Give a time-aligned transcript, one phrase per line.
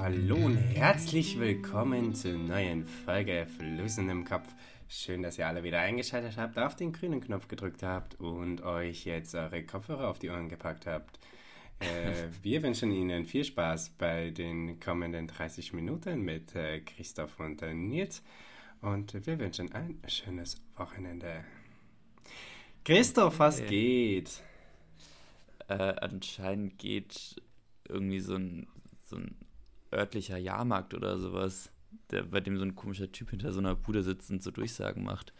[0.00, 4.46] Hallo und herzlich willkommen zur neuen Folge Flüssen im Kopf.
[4.88, 9.04] Schön, dass ihr alle wieder eingeschaltet habt, auf den grünen Knopf gedrückt habt und euch
[9.06, 11.18] jetzt eure Kopfhörer auf die Ohren gepackt habt.
[11.80, 17.60] Äh, wir wünschen Ihnen viel Spaß bei den kommenden 30 Minuten mit äh, Christoph und
[17.62, 18.22] äh, Nils
[18.80, 21.44] und wir wünschen ein schönes Wochenende.
[22.84, 23.68] Christoph, was Hey.
[23.68, 24.42] geht?
[25.66, 27.42] Äh, anscheinend geht
[27.88, 28.68] irgendwie so ein,
[29.02, 29.34] so ein
[29.92, 31.70] örtlicher Jahrmarkt oder sowas,
[32.10, 35.04] der, bei dem so ein komischer Typ hinter so einer Bude sitzt und so Durchsagen
[35.04, 35.32] macht.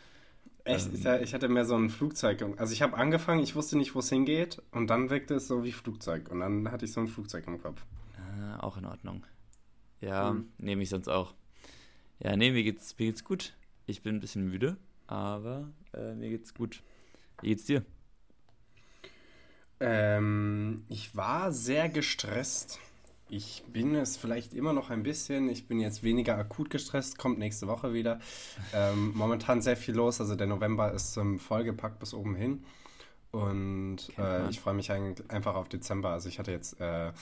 [0.65, 2.45] Echt, ich, ich hatte mehr so ein Flugzeug.
[2.59, 5.65] Also ich habe angefangen, ich wusste nicht, wo es hingeht und dann wirkte es so
[5.65, 7.85] wie Flugzeug und dann hatte ich so ein Flugzeug im Kopf.
[8.19, 9.25] Ah, auch in Ordnung.
[10.01, 10.49] Ja, Hm.
[10.59, 11.35] nehme ich sonst auch.
[12.21, 13.55] Ja, nee, mir geht's, mir geht's gut.
[13.87, 16.83] Ich bin ein bisschen müde, aber äh, mir geht's gut.
[17.41, 17.85] Wie geht's dir?
[19.81, 22.79] Ähm, ich war sehr gestresst.
[23.31, 25.49] Ich bin es vielleicht immer noch ein bisschen.
[25.49, 28.21] Ich bin jetzt weniger akut gestresst, kommt nächste Woche wieder.
[28.73, 30.21] Ähm, momentan sehr viel los.
[30.21, 32.65] Also der November ist ähm, vollgepackt bis oben hin.
[33.31, 36.11] Und äh, ich freue mich einfach auf Dezember.
[36.11, 37.13] Also ich hatte jetzt äh,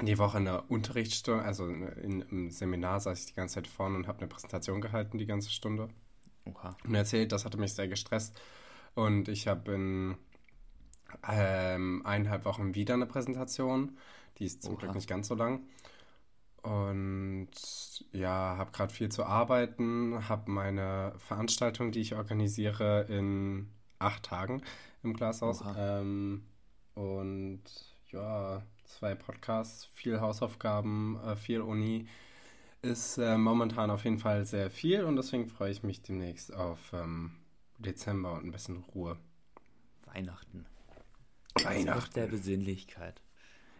[0.00, 4.08] die Woche eine Unterrichtsstunde, also in, im Seminar saß ich die ganze Zeit vorne und
[4.08, 5.88] habe eine Präsentation gehalten, die ganze Stunde.
[6.44, 6.76] Oha.
[6.84, 8.40] und erzählt, das hatte mich sehr gestresst.
[8.94, 10.16] Und ich habe in
[11.28, 13.96] ähm, eineinhalb Wochen wieder eine Präsentation.
[14.38, 14.80] Die ist zum Oha.
[14.80, 15.66] Glück nicht ganz so lang.
[16.62, 17.50] Und
[18.12, 24.62] ja, habe gerade viel zu arbeiten, habe meine Veranstaltung, die ich organisiere, in acht Tagen
[25.02, 25.62] im Glashaus.
[25.76, 26.42] Ähm,
[26.94, 27.62] und
[28.10, 32.08] ja, zwei Podcasts, viel Hausaufgaben, äh, viel Uni.
[32.82, 36.92] Ist äh, momentan auf jeden Fall sehr viel und deswegen freue ich mich demnächst auf
[36.92, 37.32] ähm,
[37.78, 39.16] Dezember und ein bisschen Ruhe.
[40.04, 40.66] Weihnachten.
[41.54, 42.30] Das Fest der Weihnachten.
[42.30, 43.22] Besinnlichkeit.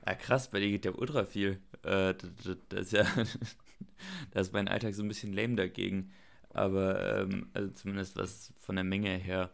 [0.06, 1.61] Ja, krass, bei dir geht ja ultra viel.
[1.83, 3.05] Äh, das, das, das ist ja,
[4.31, 6.12] da ist mein Alltag so ein bisschen lame dagegen.
[6.50, 9.50] Aber, ähm, also zumindest was von der Menge her,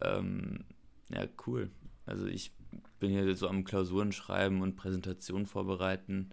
[0.00, 0.64] ähm,
[1.10, 1.70] ja, cool.
[2.06, 2.52] Also ich
[3.00, 6.30] bin hier so am Klausuren schreiben und Präsentationen vorbereiten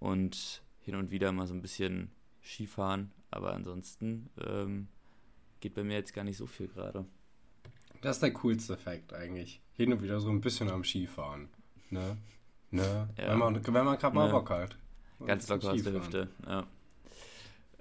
[0.00, 2.10] und hin und wieder mal so ein bisschen
[2.42, 3.12] Skifahren.
[3.30, 4.88] Aber ansonsten ähm,
[5.60, 7.06] geht bei mir jetzt gar nicht so viel gerade.
[8.02, 9.62] Das ist der coolste Effekt eigentlich.
[9.74, 11.48] Hin und wieder so ein bisschen am Skifahren.
[11.90, 12.16] Ne?
[12.72, 13.08] Ne?
[13.18, 13.28] Ja.
[13.28, 14.32] Wenn man, wenn man gerade mal Ne.
[14.32, 14.76] Bock hat.
[15.24, 15.92] Ganz locker aus der.
[15.92, 16.66] Hüfte, ja.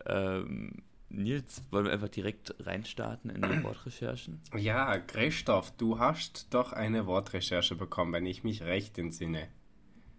[0.06, 4.40] Ähm, Nils, wollen wir einfach direkt reinstarten in die Wortrecherchen?
[4.56, 9.48] Ja, Christoph, du hast doch eine Wortrecherche bekommen, wenn ich mich recht entsinne.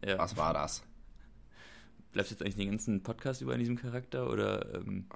[0.04, 0.18] Ja.
[0.18, 0.82] Was war das?
[2.12, 5.06] Bleibst du jetzt eigentlich den ganzen Podcast über in diesem Charakter oder ähm,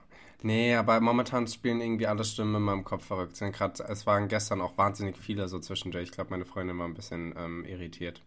[0.43, 3.37] Nee, aber momentan spielen irgendwie alle Stimmen in meinem Kopf verrückt.
[3.37, 6.05] Sind grad, es waren gestern auch wahnsinnig viele so zwischendurch.
[6.05, 8.23] Ich glaube, meine Freundin war ein bisschen ähm, irritiert.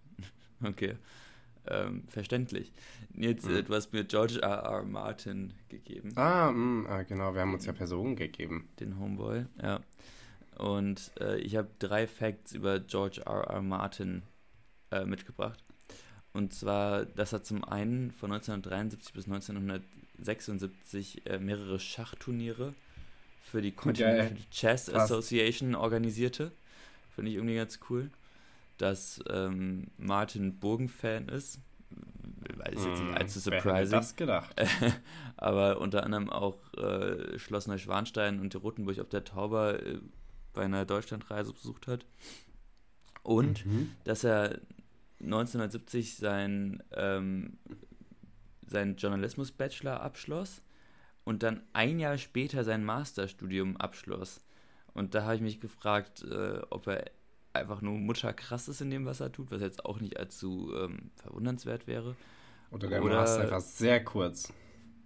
[0.64, 0.96] Okay.
[1.68, 2.72] Ähm, verständlich.
[3.14, 4.64] Nils, äh, du hast mir George R.
[4.64, 4.84] R.
[4.84, 8.70] Martin gegeben, Ah, mh, ah, genau, wir haben uns ja Personen gegeben.
[8.80, 9.82] den Homeboy, ja.
[10.58, 13.44] Und äh, ich habe drei Facts über George R.
[13.50, 13.62] R.
[13.62, 14.24] Martin
[14.92, 15.64] äh, mitgebracht.
[16.34, 22.74] Und zwar, dass er zum einen von 1973 bis 1976 äh, mehrere Schachturniere
[23.42, 25.04] für die Continental Chess Krass.
[25.12, 26.52] Association organisierte.
[27.16, 28.10] Finde ich irgendwie ganz cool.
[28.80, 31.60] Dass ähm, Martin Burgen-Fan ist.
[32.58, 33.92] Weiß ich jetzt nicht Hm, allzu wer hätte surprising.
[33.92, 34.56] das gedacht?
[35.38, 40.00] Aber unter anderem auch äh, Schloss Neuschwanstein und die Rotenburg auf der Tauber äh,
[40.54, 42.06] bei einer Deutschlandreise besucht hat.
[43.24, 43.92] Und Mhm.
[44.06, 44.60] dass er
[45.22, 47.60] 1970 sein, ähm,
[48.66, 50.62] seinen Journalismus-Bachelor abschloss
[51.26, 54.42] und dann ein Jahr später sein Masterstudium abschloss.
[54.94, 57.12] Und da habe ich mich gefragt, äh, ob er
[57.54, 61.12] einfach nur mutterkrass ist in dem, was er tut, was jetzt auch nicht allzu ähm,
[61.16, 62.16] verwundernswert wäre.
[62.72, 64.54] Oder der Oder- Master einfach sehr kurz.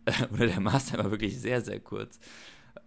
[0.34, 2.19] Oder der Master war wirklich sehr, sehr kurz.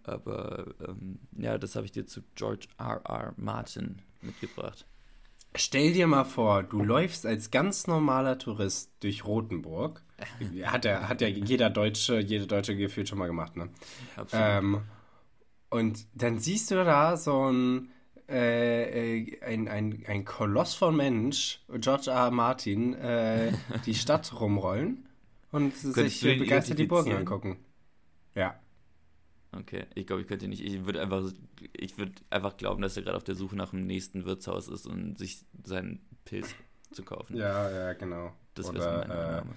[0.03, 3.01] Aber ähm, ja, das habe ich dir zu George R.
[3.05, 3.33] R.
[3.37, 4.85] Martin mitgebracht.
[5.55, 10.03] Stell dir mal vor, du läufst als ganz normaler Tourist durch Rothenburg.
[10.63, 13.69] Hat ja, hat ja jeder Deutsche, jede Deutsche gefühlt schon mal gemacht, ne?
[14.15, 14.45] Absolut.
[14.47, 14.81] Ähm,
[15.69, 17.91] und dann siehst du da so ein,
[18.29, 22.25] äh, äh, ein, ein, ein Koloss von Mensch, George R.
[22.25, 22.31] R.
[22.31, 23.53] Martin, äh,
[23.85, 25.07] die Stadt rumrollen
[25.51, 27.57] und sich begeistert die Burgen angucken.
[28.35, 28.59] Ja.
[29.53, 30.63] Okay, ich glaube, ich könnte nicht.
[30.63, 31.23] Ich würde einfach,
[31.73, 34.85] ich würde einfach glauben, dass er gerade auf der Suche nach dem nächsten Wirtshaus ist
[34.85, 36.53] und sich seinen Pilz
[36.91, 37.37] zu kaufen.
[37.37, 38.33] Ja, ja, genau.
[38.53, 39.53] Das wäre so äh,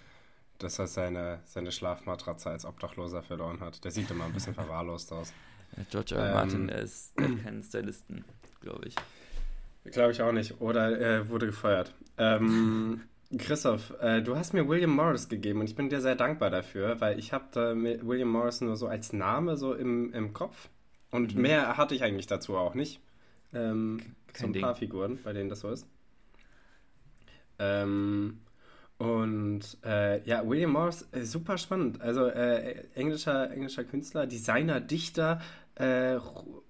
[0.63, 3.83] dass er seine, seine Schlafmatratze als Obdachloser verloren hat.
[3.85, 5.33] Der sieht immer ein bisschen verwahrlost aus.
[5.91, 6.27] George R.
[6.27, 8.25] Ähm, Martin, der ist der keinen Stylisten,
[8.61, 8.95] glaube ich.
[9.93, 10.61] Glaube ich auch nicht.
[10.61, 11.95] Oder er wurde gefeuert.
[12.19, 13.03] Ähm,
[13.39, 17.01] Christoph, äh, du hast mir William Morris gegeben und ich bin dir sehr dankbar dafür,
[17.01, 20.69] weil ich habe William Morris nur so als Name so im, im Kopf
[21.11, 21.43] und mhm.
[21.43, 23.01] mehr hatte ich eigentlich dazu auch nicht.
[23.53, 24.01] Ähm,
[24.35, 24.63] so ein Ding.
[24.63, 25.87] paar Figuren, bei denen das so ist.
[27.59, 28.41] Ähm,
[28.99, 32.01] und äh, ja, William Morris, äh, super spannend.
[32.01, 35.41] Also äh, englischer, englischer Künstler, Designer, Dichter,
[35.77, 36.19] äh,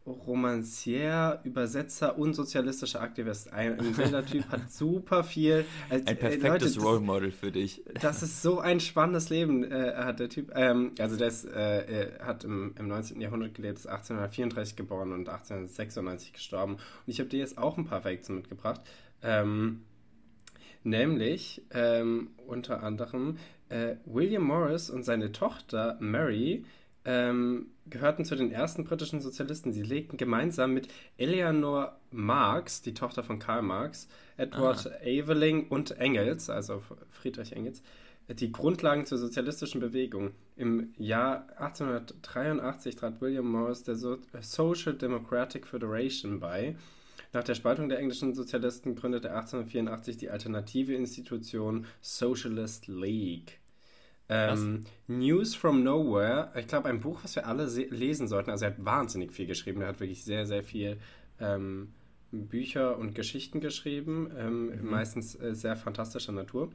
[0.06, 3.52] Romancier, Übersetzer und sozialistischer Aktivist.
[3.52, 5.64] Ein, ein wilder Typ hat super viel.
[5.90, 7.82] Äh, ein perfektes Leute, Role Model für dich.
[8.00, 10.52] Das ist so ein spannendes Leben, äh, hat der Typ.
[10.54, 13.20] Ähm, also der ist, äh, hat im, im 19.
[13.20, 16.74] Jahrhundert gelebt, ist 1834 geboren und 1896 gestorben.
[16.74, 18.80] Und ich habe dir jetzt auch ein paar Facts mitgebracht.
[19.22, 19.82] Ähm,
[20.82, 23.36] nämlich ähm, unter anderem
[23.68, 26.64] äh, William Morris und seine Tochter Mary
[27.04, 29.72] ähm, gehörten zu den ersten britischen Sozialisten.
[29.72, 30.88] Sie legten gemeinsam mit
[31.18, 34.96] Eleanor Marx, die Tochter von Karl Marx, Edward Aha.
[35.02, 37.82] Aveling und Engels, also Friedrich Engels,
[38.28, 40.32] die Grundlagen zur sozialistischen Bewegung.
[40.56, 46.76] Im Jahr 1883 trat William Morris der Social Democratic Federation bei.
[47.32, 53.59] Nach der Spaltung der englischen Sozialisten gründete er 1884 die alternative Institution Socialist League.
[54.32, 58.50] Ähm, News from Nowhere, ich glaube, ein Buch, was wir alle lesen sollten.
[58.50, 59.82] Also, er hat wahnsinnig viel geschrieben.
[59.82, 60.98] Er hat wirklich sehr, sehr viel
[61.40, 61.92] ähm,
[62.30, 64.90] Bücher und Geschichten geschrieben, ähm, mhm.
[64.90, 66.70] meistens äh, sehr fantastischer Natur.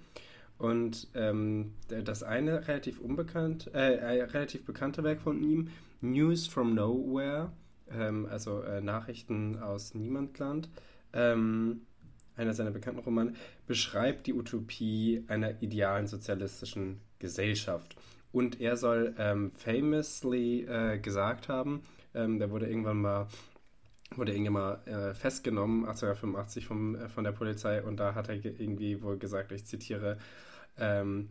[0.57, 5.69] Und ähm, das eine relativ unbekannt, äh, relativ bekannte Werk von ihm,
[6.01, 7.51] News from Nowhere,
[7.90, 10.69] ähm, also äh, Nachrichten aus Niemandland,
[11.13, 11.81] ähm,
[12.38, 13.34] einer seiner bekannten Romane,
[13.68, 17.95] beschreibt die Utopie einer idealen sozialistischen Gesellschaft.
[18.31, 21.83] Und er soll ähm, famously äh, gesagt haben,
[22.13, 23.27] ähm, der wurde irgendwann mal
[24.16, 28.36] wurde irgendwann mal äh, festgenommen, 1885 vom, äh, von der Polizei, und da hat er
[28.36, 30.18] irgendwie wohl gesagt, ich zitiere,
[30.77, 31.30] ähm,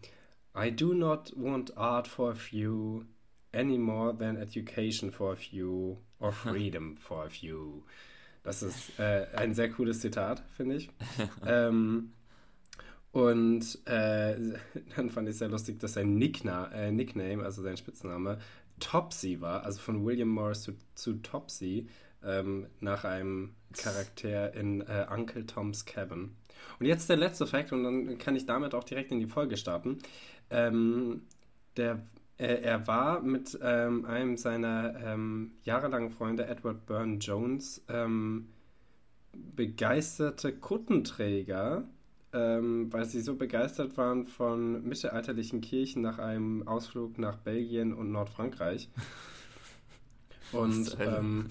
[0.57, 3.05] I do not want art for a few
[3.53, 7.83] any more than education for a few or freedom for a few.
[8.43, 10.91] Das ist äh, ein sehr cooles Zitat, finde ich.
[11.47, 12.13] ähm,
[13.15, 14.37] und äh,
[14.97, 18.39] dann fand ich sehr lustig, dass sein Nickna äh, Nickname, also sein Spitzname,
[18.81, 21.87] Topsy war, also von William Morris zu, zu Topsy,
[22.25, 26.35] ähm, nach einem Charakter in äh, Uncle Tom's Cabin.
[26.81, 29.57] Und jetzt der letzte Fakt, und dann kann ich damit auch direkt in die Folge
[29.57, 29.99] starten.
[30.51, 31.23] Ähm,
[31.77, 32.05] der,
[32.37, 38.49] äh, er war mit ähm, einem seiner ähm, jahrelangen Freunde, Edward Burne Jones, ähm,
[39.33, 41.85] begeisterte Kuttenträger
[42.35, 48.11] ähm, weil sie so begeistert waren von mittelalterlichen Kirchen nach einem Ausflug nach Belgien und
[48.11, 48.91] Nordfrankreich.
[50.53, 51.47] und ähm,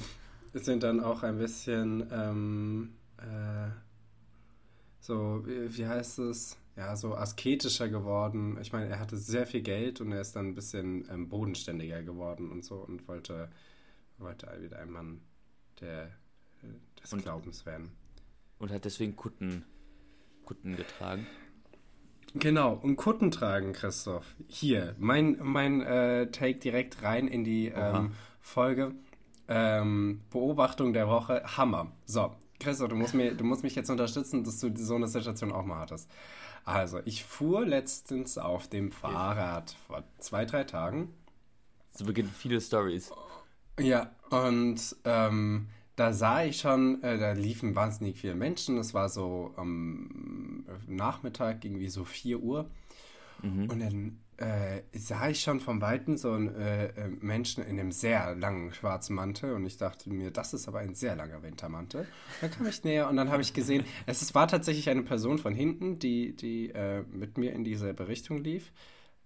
[0.54, 3.70] sind dann auch ein bisschen ähm, äh,
[5.00, 6.58] so, wie, heißt es?
[6.76, 8.58] Ja, so asketischer geworden.
[8.62, 12.04] Ich meine, er hatte sehr viel Geld und er ist dann ein bisschen ähm, bodenständiger
[12.04, 13.50] geworden und so und wollte,
[14.18, 15.22] wollte wieder ein Mann
[15.80, 16.10] der,
[17.02, 17.92] des und, Glaubens werden.
[18.60, 19.66] Und hat deswegen Kutten
[20.46, 21.28] Kutten getragen.
[22.36, 24.36] Genau, und Kutten tragen, Christoph.
[24.48, 28.94] Hier, mein, mein äh, Take direkt rein in die ähm, Folge.
[29.48, 31.92] Ähm, Beobachtung der Woche, Hammer.
[32.06, 35.52] So, Christoph, du musst, mir, du musst mich jetzt unterstützen, dass du so eine Situation
[35.52, 36.10] auch mal hattest.
[36.66, 41.14] Also, ich fuhr letztens auf dem Fahrrad vor zwei, drei Tagen.
[41.92, 43.12] So beginnen viele Stories.
[43.80, 48.78] Ja, und ähm, da sah ich schon, äh, da liefen wahnsinnig viele Menschen.
[48.78, 52.70] Es war so am Nachmittag, irgendwie so 4 Uhr.
[53.42, 53.70] Mhm.
[53.70, 57.92] Und dann äh, sah ich schon von Weitem so einen äh, äh, Menschen in einem
[57.92, 59.54] sehr langen schwarzen Mantel.
[59.54, 62.08] Und ich dachte mir, das ist aber ein sehr langer Wintermantel.
[62.42, 65.54] Dann kam ich näher und dann habe ich gesehen, es war tatsächlich eine Person von
[65.54, 68.72] hinten, die, die äh, mit mir in dieselbe Richtung lief,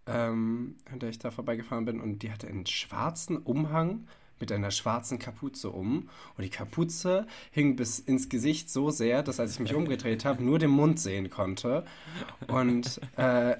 [0.06, 2.02] ähm, an der ich da vorbeigefahren bin.
[2.02, 4.08] Und die hatte einen schwarzen Umhang
[4.40, 6.10] mit einer schwarzen Kapuze um.
[6.38, 10.44] Und die Kapuze hing bis ins Gesicht so sehr, dass als ich mich umgedreht habe,
[10.44, 11.84] nur den Mund sehen konnte.
[12.48, 13.56] Und äh,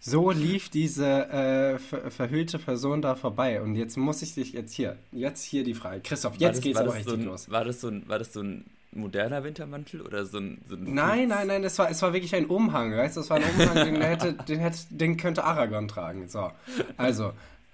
[0.00, 3.60] so lief diese äh, ver verhüllte Person da vorbei.
[3.60, 6.00] Und jetzt muss ich dich jetzt hier, jetzt hier die Frage.
[6.00, 7.50] Christoph, jetzt das, geht's aber richtig so ein, los.
[7.50, 10.62] War das, so ein, war das so ein moderner Wintermantel oder so ein.
[10.66, 13.20] So ein nein, nein, nein, es war, es war wirklich ein Umhang, weißt du?
[13.20, 16.28] Es war ein Umhang, den, hätte, den, hätte, den könnte Aragorn tragen.
[16.28, 16.50] So.
[16.96, 17.32] Also,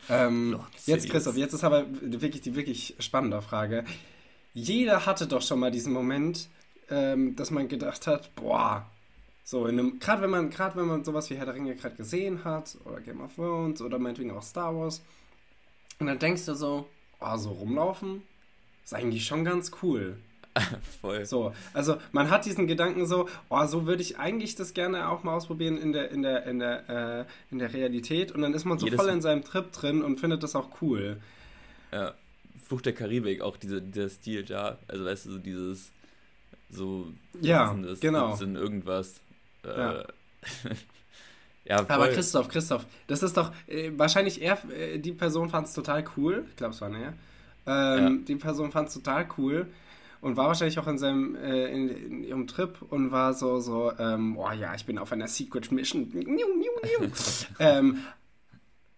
[0.08, 3.84] ähm, jetzt, Christoph, jetzt ist aber wirklich die wirklich spannende Frage.
[4.54, 6.48] Jeder hatte doch schon mal diesen Moment,
[6.90, 8.90] ähm, dass man gedacht hat, boah,
[9.44, 12.76] so gerade wenn man, gerade wenn man sowas wie Herr der Ringe gerade gesehen hat,
[12.84, 15.02] oder Game of Thrones, oder meinetwegen auch Star Wars,
[15.98, 16.88] und dann denkst du so,
[17.20, 18.22] oh, so rumlaufen
[18.84, 20.16] ist eigentlich schon ganz cool.
[21.00, 21.24] Voll.
[21.24, 25.22] So, also man hat diesen Gedanken so, oh, so würde ich eigentlich das gerne auch
[25.22, 28.64] mal ausprobieren in der, in der, in der, äh, in der Realität und dann ist
[28.64, 31.20] man so Jedes voll in seinem Trip drin und findet das auch cool.
[31.92, 32.14] Ja,
[32.64, 35.92] Flucht der Karibik, auch diese, dieser Stil da, also weißt du, so dieses,
[36.68, 38.36] so, ja, das, genau.
[38.36, 39.20] in irgendwas.
[39.64, 40.04] Äh, ja.
[41.64, 45.74] ja Aber Christoph, Christoph, das ist doch, äh, wahrscheinlich er, äh, die Person fand es
[45.74, 47.12] total cool, ich glaube es war näher,
[47.66, 48.24] ähm, ja.
[48.26, 49.66] die Person fand es total cool
[50.26, 53.92] und war wahrscheinlich auch in seinem äh, in, in, ihrem Trip und war so so
[53.96, 56.12] ähm, oh ja ich bin auf einer Secret Mission.
[57.58, 57.98] Ähm,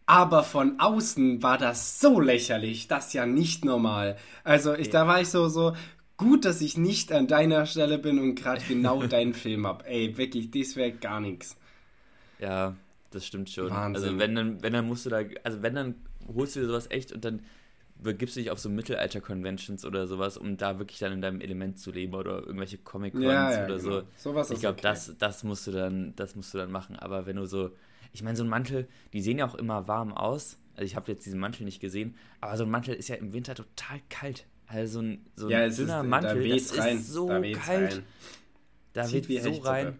[0.06, 4.16] aber von außen war das so lächerlich das ist ja nicht normal.
[4.42, 5.74] Also ich da war ich so so
[6.16, 9.86] gut dass ich nicht an deiner Stelle bin und gerade genau deinen Film hab.
[9.86, 11.56] Ey wirklich das wäre gar nichts
[12.38, 12.74] ja
[13.10, 13.70] das stimmt schon.
[13.70, 14.04] Wahnsinn.
[14.04, 15.94] also wenn dann wenn dann musst du da also wenn dann
[16.34, 17.42] holst du dir sowas echt und dann
[18.00, 21.78] begibst du dich auf so Mittelalter-Conventions oder sowas, um da wirklich dann in deinem Element
[21.78, 24.00] zu leben oder irgendwelche Comic-Cons ja, ja, oder genau.
[24.00, 24.02] so.
[24.16, 24.82] Sowas ich glaube, okay.
[24.82, 26.96] das, das musst du dann, das musst du dann machen.
[26.96, 27.70] Aber wenn du so,
[28.12, 30.58] ich meine, so ein Mantel, die sehen ja auch immer warm aus.
[30.74, 33.32] Also ich habe jetzt diesen Mantel nicht gesehen, aber so ein Mantel ist ja im
[33.32, 34.46] Winter total kalt.
[34.66, 36.96] Also so ein, so ein ja, dünner ist, Mantel, da das rein.
[36.98, 37.94] ist so da kalt.
[37.94, 38.02] Rein.
[38.92, 39.98] Da weht so rein.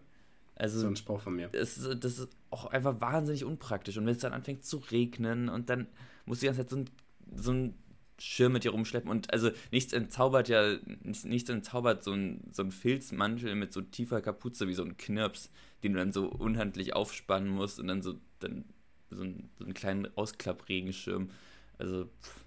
[0.55, 1.49] Also, so ein Spruch von mir.
[1.49, 3.97] Das, das ist auch einfach wahnsinnig unpraktisch.
[3.97, 5.87] Und wenn es dann anfängt zu regnen und dann
[6.27, 6.91] musst du die ganze Zeit so ein,
[7.37, 7.75] so ein
[8.19, 9.11] Schirm mit dir rumschleppen.
[9.11, 13.81] Und also nichts entzaubert ja, nichts, nichts entzaubert so ein, so ein Filzmantel mit so
[13.81, 15.51] tiefer Kapuze wie so ein Knirps,
[15.83, 18.65] den du dann so unhandlich aufspannen musst und dann so, dann
[19.11, 21.31] so, ein, so einen kleinen Ausklappregenschirm.
[21.79, 22.45] Also, pff,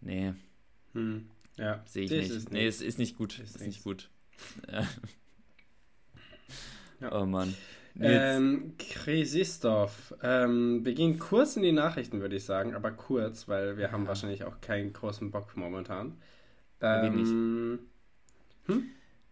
[0.00, 0.32] nee.
[0.94, 1.28] Hm.
[1.58, 1.82] Ja.
[1.86, 2.30] Sehe ich nicht.
[2.30, 3.38] Ist nee, es ist nicht gut.
[3.38, 4.10] Ist, ist nicht gut.
[4.70, 4.88] Ja.
[7.10, 7.54] Oh Mann.
[8.00, 13.76] Ähm, Christoph, ähm, wir gehen kurz in die Nachrichten, würde ich sagen, aber kurz, weil
[13.76, 16.20] wir haben wahrscheinlich auch keinen großen Bock momentan.
[16.80, 17.28] Ähm, wenig.
[18.66, 18.90] Hm?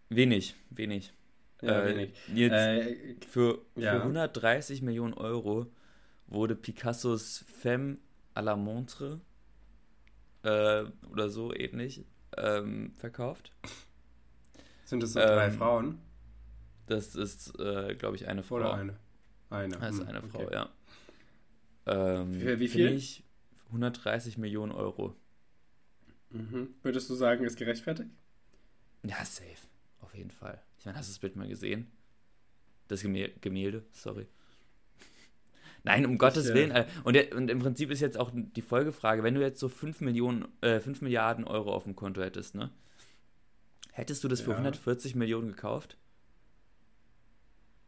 [0.09, 1.13] Wenig, wenig.
[1.61, 2.13] Ja, äh, wenig.
[2.33, 4.01] Jetzt äh, für, für ja.
[4.01, 5.67] 130 Millionen Euro
[6.27, 7.97] wurde Picassos Femme
[8.33, 9.19] à la Montre
[10.43, 12.05] äh, oder so ähnlich
[12.37, 13.51] ähm, verkauft.
[14.85, 15.99] Sind das so drei ähm, Frauen?
[16.87, 18.55] Das ist, äh, glaube ich, eine Frau.
[18.55, 18.97] Oder eine?
[19.49, 19.77] Eine.
[19.77, 20.29] Das ist hm, eine okay.
[20.29, 20.69] Frau, ja.
[21.85, 22.93] Ähm, Für wie viel?
[22.93, 23.23] Ich
[23.67, 25.15] 130 Millionen Euro.
[26.29, 26.73] Mhm.
[26.81, 28.09] Würdest du sagen, ist gerechtfertigt?
[29.03, 29.67] Ja, safe.
[30.01, 30.61] Auf jeden Fall.
[30.77, 31.91] Ich meine, hast du das Bild mal gesehen?
[32.87, 34.27] Das Gemälde, sorry.
[35.83, 36.71] Nein, um ich, Gottes äh, Willen.
[36.71, 40.01] Äh, und, und, im Prinzip ist jetzt auch die Folgefrage, wenn du jetzt so 5
[40.01, 42.71] Millionen, äh, 5 Milliarden Euro auf dem Konto hättest, ne?
[43.91, 44.57] Hättest du das für ja.
[44.57, 45.97] 140 Millionen gekauft?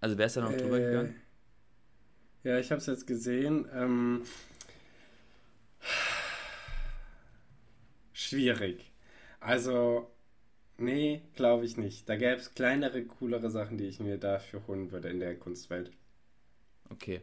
[0.05, 1.15] Also wer ist da noch äh, drüber gegangen?
[2.43, 3.67] Ja, ich habe es jetzt gesehen.
[3.73, 4.21] Ähm,
[8.13, 8.91] schwierig.
[9.39, 10.11] Also,
[10.77, 12.07] nee, glaube ich nicht.
[12.07, 15.91] Da gäbe es kleinere, coolere Sachen, die ich mir dafür holen würde in der Kunstwelt.
[16.91, 17.21] Okay.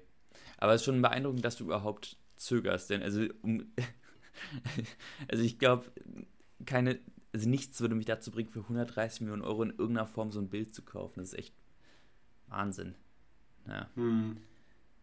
[0.57, 3.73] Aber es ist schon beeindruckend, dass du überhaupt zögerst, denn also um,
[5.29, 5.87] also ich glaube,
[6.67, 6.99] keine,
[7.33, 10.49] also nichts würde mich dazu bringen, für 130 Millionen Euro in irgendeiner Form so ein
[10.49, 11.21] Bild zu kaufen.
[11.21, 11.62] Das ist echt
[12.53, 12.95] Wahnsinn.
[13.67, 13.89] Ja.
[13.95, 14.37] Hm.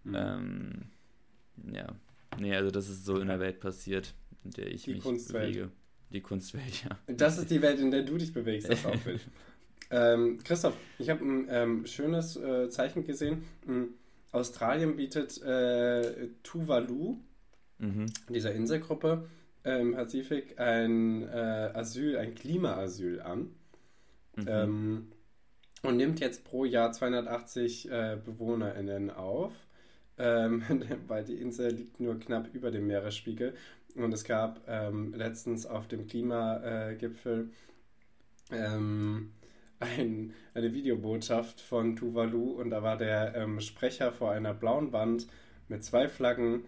[0.04, 0.16] Hm.
[0.16, 0.72] Ähm,
[1.74, 1.88] ja.
[2.40, 4.14] Nee, also das ist so in der Welt passiert,
[4.44, 5.54] in der ich die mich Kunstwelt.
[5.54, 5.72] bewege.
[6.12, 6.98] Die Kunstwelt, ja.
[7.08, 9.20] Das ist die Welt, in der du dich bewegst, das auch will.
[9.92, 13.44] ähm, Christoph, ich habe ein ähm, schönes äh, Zeichen gesehen.
[13.66, 13.90] Mhm.
[14.32, 17.18] Australien bietet äh, Tuvalu,
[17.80, 18.06] mhm.
[18.30, 19.28] dieser Inselgruppe
[19.64, 23.52] äh, im Pazifik, ein äh, Asyl, ein Klimaasyl an.
[24.36, 25.12] Mhm.
[25.82, 29.54] Und nimmt jetzt pro Jahr 280 äh, BewohnerInnen auf,
[30.18, 30.64] ähm,
[31.08, 33.54] weil die Insel liegt nur knapp über dem Meeresspiegel.
[33.96, 37.50] Und es gab ähm, letztens auf dem Klimagipfel
[38.52, 39.32] ähm,
[39.80, 45.28] ein, eine Videobotschaft von Tuvalu und da war der ähm, Sprecher vor einer blauen Wand
[45.70, 46.66] mit zwei Flaggen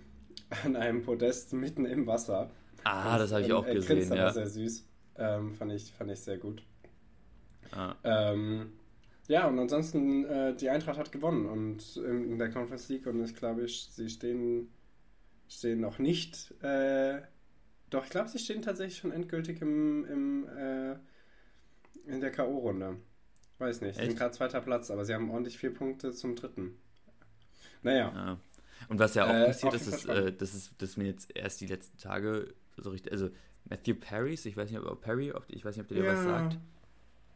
[0.64, 2.50] an einem Podest mitten im Wasser.
[2.84, 4.10] Ah, das, habe ich auch gesehen.
[4.10, 4.86] Das war sehr süß.
[5.18, 6.64] Ähm, fand, ich, fand ich sehr gut.
[7.72, 7.96] Ah.
[8.04, 8.74] Ähm,
[9.32, 13.24] ja, und ansonsten, äh, die Eintracht hat gewonnen und in, in der Conference League und
[13.24, 14.68] ich glaube, sie stehen,
[15.48, 16.54] stehen noch nicht.
[16.62, 17.22] Äh,
[17.90, 20.96] doch, ich glaube, sie stehen tatsächlich schon endgültig im, im, äh,
[22.08, 22.98] in der K.O.-Runde.
[23.58, 26.78] Weiß nicht, sie sind gerade zweiter Platz, aber sie haben ordentlich vier Punkte zum dritten.
[27.84, 28.12] Naja.
[28.14, 28.38] Ja.
[28.90, 31.62] Und was ja auch äh, passiert ist, ist, äh, das ist, dass mir jetzt erst
[31.62, 33.30] die letzten Tage so richtig, also
[33.70, 36.18] Matthew Parrys, ich weiß nicht, ob Perry, ich weiß nicht, ob der dir ja.
[36.18, 36.58] was sagt,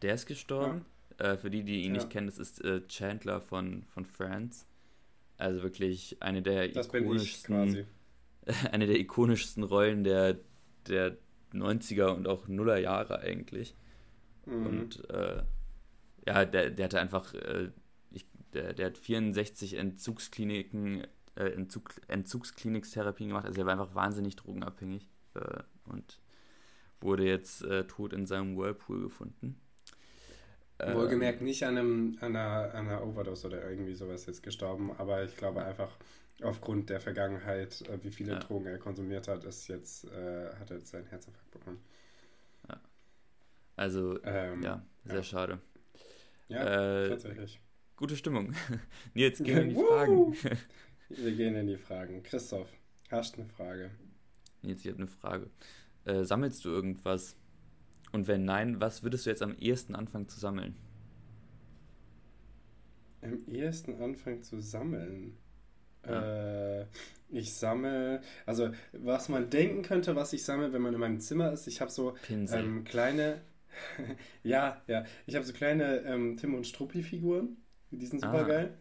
[0.01, 0.79] der ist gestorben.
[0.79, 0.94] Ja.
[1.17, 2.01] Äh, für die, die ihn ja.
[2.01, 4.67] nicht kennen, das ist äh, Chandler von, von Friends.
[5.37, 7.85] Also wirklich eine der das ikonischsten,
[8.71, 10.39] eine der ikonischsten Rollen der,
[10.87, 11.17] der
[11.53, 13.75] 90er und auch Nuller Jahre eigentlich.
[14.45, 14.65] Mhm.
[14.65, 15.43] Und äh,
[16.27, 17.69] ja, der, der hatte einfach, äh,
[18.11, 21.05] ich, der, der hat 64 Entzugskliniken,
[21.35, 23.45] äh, Entzug, Entzugsklinikstherapien gemacht.
[23.45, 25.07] Also er war einfach wahnsinnig drogenabhängig
[25.83, 26.21] und
[27.01, 29.59] wurde jetzt tot in seinem Whirlpool gefunden.
[30.79, 35.23] Wohlgemerkt nicht an, einem, an, einer, an einer Overdose oder irgendwie sowas jetzt gestorben, aber
[35.23, 35.97] ich glaube einfach
[36.41, 38.39] aufgrund der Vergangenheit, äh, wie viele ja.
[38.39, 41.79] Drogen er konsumiert hat, ist jetzt, äh, hat er jetzt seinen Herzinfarkt bekommen.
[42.67, 42.81] Ja.
[43.77, 45.23] Also, ähm, ja, sehr ja.
[45.23, 45.59] schade.
[46.49, 47.59] Ja, äh, tatsächlich.
[47.95, 48.53] Gute Stimmung.
[49.13, 50.35] Jetzt gehen wir in die Fragen.
[51.09, 52.21] wir gehen in die Fragen.
[52.23, 52.67] Christoph,
[53.09, 53.91] hast du eine Frage?
[54.61, 55.49] Jetzt, ich habe eine Frage.
[56.03, 57.37] Äh, sammelst du irgendwas?
[58.15, 60.73] Und wenn nein, was würdest du jetzt am ehesten anfangen zu sammeln?
[63.21, 65.37] Am ehesten anfangen zu sammeln?
[66.07, 66.79] Ja.
[66.79, 66.85] Äh,
[67.27, 71.51] ich sammle, also was man denken könnte, was ich sammle, wenn man in meinem Zimmer
[71.51, 73.41] ist, ich habe so ähm, kleine,
[74.43, 77.57] ja, ja, ich habe so kleine ähm, Tim und Struppi-Figuren,
[77.91, 78.47] die sind super ah.
[78.47, 78.77] geil,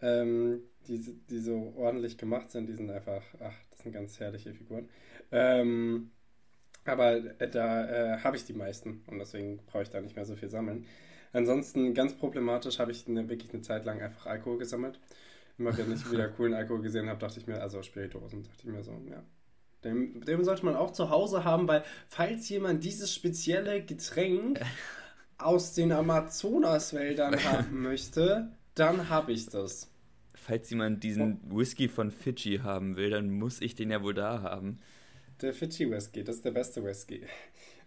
[0.00, 4.54] ähm, die, die so ordentlich gemacht sind, die sind einfach, ach, das sind ganz herrliche
[4.54, 4.88] Figuren.
[5.30, 6.10] Ähm,
[6.88, 10.24] aber äh, da äh, habe ich die meisten und deswegen brauche ich da nicht mehr
[10.24, 10.86] so viel sammeln.
[11.32, 14.98] Ansonsten ganz problematisch habe ich eine, wirklich eine Zeit lang einfach Alkohol gesammelt
[15.58, 18.72] immer wenn ich wieder coolen Alkohol gesehen habe, dachte ich mir, also Spirituosen, dachte ich
[18.72, 19.22] mir so, ja.
[19.84, 24.60] Den, den sollte man auch zu Hause haben, weil falls jemand dieses spezielle Getränk
[25.38, 29.90] aus den Amazonaswäldern haben möchte, dann habe ich das.
[30.34, 34.42] Falls jemand diesen Whisky von Fidschi haben will, dann muss ich den ja wohl da
[34.42, 34.80] haben.
[35.40, 37.24] Der Fidschi Whisky, das ist der beste Whisky.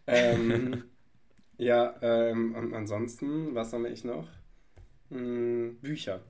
[0.07, 0.83] Ähm,
[1.57, 4.27] ja, ähm, und ansonsten, was sammle ich noch?
[5.09, 6.21] Hm, Bücher.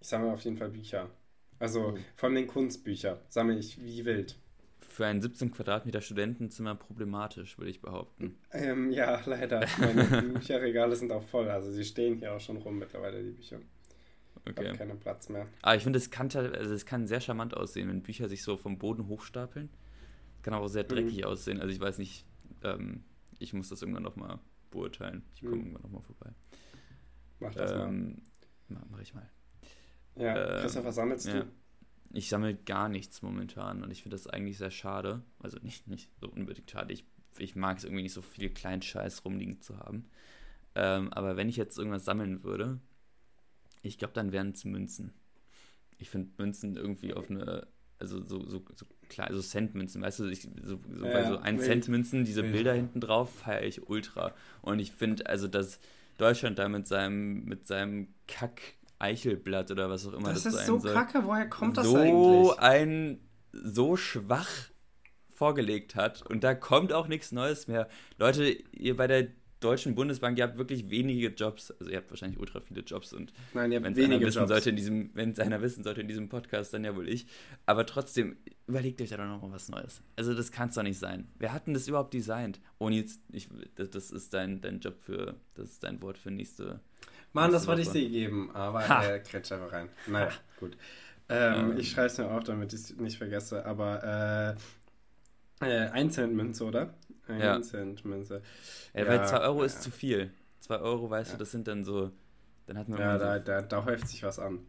[0.00, 1.10] Ich sammle auf jeden Fall Bücher.
[1.58, 2.04] Also mhm.
[2.16, 4.36] von den Kunstbüchern sammle ich wie wild.
[4.80, 8.36] Für ein 17 Quadratmeter Studentenzimmer problematisch, würde ich behaupten.
[8.52, 9.64] Ähm, ja, leider.
[9.78, 11.48] Meine Bücherregale sind auch voll.
[11.48, 13.60] Also sie stehen hier auch schon rum mittlerweile, die Bücher.
[14.44, 14.52] Okay.
[14.62, 15.46] Ich habe keinen Platz mehr.
[15.62, 18.56] Aber ich finde, es kann, also es kann sehr charmant aussehen, wenn Bücher sich so
[18.56, 19.68] vom Boden hochstapeln.
[20.42, 21.24] Kann auch sehr dreckig mhm.
[21.24, 21.60] aussehen.
[21.60, 22.24] Also ich weiß nicht,
[22.62, 23.04] ähm,
[23.38, 24.38] ich muss das irgendwann nochmal
[24.70, 25.22] beurteilen.
[25.34, 25.60] Ich komme mhm.
[25.60, 26.30] irgendwann nochmal vorbei.
[27.40, 28.22] Mach das ähm,
[28.68, 28.82] mal.
[28.90, 29.28] Mach ich mal.
[30.16, 31.40] Ja, äh, Christoph, was sammelst ja.
[31.40, 31.46] du?
[32.12, 35.22] Ich sammle gar nichts momentan und ich finde das eigentlich sehr schade.
[35.38, 36.92] Also nicht, nicht so unbedingt schade.
[36.92, 37.04] Ich,
[37.38, 40.08] ich mag es irgendwie nicht so viel Kleinscheiß rumliegen zu haben.
[40.74, 42.80] Ähm, aber wenn ich jetzt irgendwas sammeln würde,
[43.82, 45.12] ich glaube, dann wären es Münzen.
[45.98, 47.66] Ich finde Münzen irgendwie auf eine,
[47.98, 51.38] also so, so, so klar, so Centmünzen, weißt du, ich, so, so ja, bei so
[51.38, 52.52] 1 Cent Münzen, diese wild.
[52.52, 54.34] Bilder hinten drauf, feiere ich ultra.
[54.62, 55.80] Und ich finde, also, dass
[56.18, 58.60] Deutschland da mit seinem, mit seinem Kack
[58.98, 61.96] Eichelblatt oder was auch immer das, das ist so soll, kacke, woher kommt das so
[61.96, 62.12] eigentlich?
[62.12, 63.20] So ein,
[63.52, 64.50] so schwach
[65.30, 67.88] vorgelegt hat und da kommt auch nichts Neues mehr.
[68.18, 69.28] Leute, ihr bei der
[69.60, 73.32] Deutschen Bundesbank, ihr habt wirklich wenige Jobs, also ihr habt wahrscheinlich ultra viele Jobs und
[73.54, 74.50] Nein, ihr habt wenige wissen Jobs.
[74.50, 77.26] sollte in diesem, wenn es einer wissen sollte in diesem Podcast, dann ja wohl ich.
[77.66, 80.02] Aber trotzdem, überlegt euch da doch nochmal was Neues.
[80.16, 81.28] Also das kann es doch nicht sein.
[81.38, 82.60] Wer hat denn das überhaupt designt?
[82.78, 86.30] Ohne jetzt, ich, das, das, ist dein, dein Job für, das ist dein Wort für
[86.30, 86.80] nächste
[87.32, 89.88] Mann, das wollte ich dir geben, aber er äh, kretsch einfach rein.
[90.06, 90.76] Naja, gut.
[91.28, 91.78] Ähm, ähm.
[91.78, 94.56] Ich schreibe es mir auf, damit ich es nicht vergesse, aber
[95.60, 96.94] äh, äh, 1 Cent Münze, oder?
[97.28, 97.60] 1 ja.
[97.62, 98.42] Cent Münze.
[98.94, 100.30] Ja, ja, weil 2 Euro ist zu viel.
[100.60, 102.10] 2 Euro, weißt du, das sind dann so.
[102.66, 104.60] Dann hat man ja, da, so da, da häuft sich was an.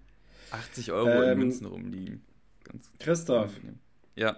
[0.51, 2.25] 80 Euro ähm, in Münzen rumliegen.
[2.63, 3.51] Ganz Christoph.
[4.15, 4.37] Ja.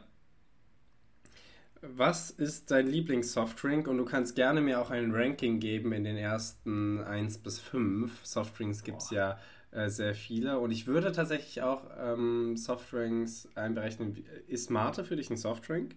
[1.82, 3.88] Was ist dein Lieblings-Softdrink?
[3.88, 8.24] Und du kannst gerne mir auch ein Ranking geben in den ersten 1 bis 5.
[8.24, 9.40] Softdrinks gibt es ja
[9.72, 10.60] äh, sehr viele.
[10.60, 14.24] Und ich würde tatsächlich auch ähm, Softdrinks einberechnen.
[14.48, 15.96] Ist Mate für dich ein Softdrink?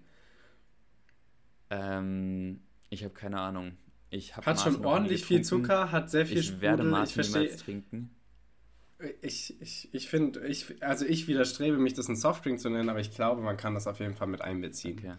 [1.70, 3.76] Ähm, ich habe keine Ahnung.
[4.10, 6.62] Ich hat schon ordentlich viel Zucker, hat sehr viel ich Sprudel.
[6.62, 7.56] Werde Mate ich verstehe.
[7.56, 8.10] trinken.
[9.22, 13.00] Ich, ich, ich finde, ich, also ich widerstrebe mich, das ein Softdrink zu nennen, aber
[13.00, 14.98] ich glaube, man kann das auf jeden Fall mit einbeziehen.
[14.98, 15.14] Okay.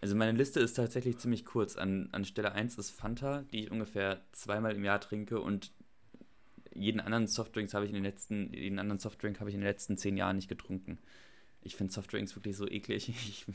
[0.00, 1.76] Also meine Liste ist tatsächlich ziemlich kurz.
[1.76, 5.72] An, an Stelle 1 ist Fanta, die ich ungefähr zweimal im Jahr trinke und
[6.72, 9.68] jeden anderen Softdrinks habe ich in den letzten, jeden anderen Softdrink habe ich in den
[9.68, 10.98] letzten zehn Jahren nicht getrunken.
[11.62, 13.08] Ich finde Softdrinks wirklich so eklig.
[13.16, 13.46] Ich,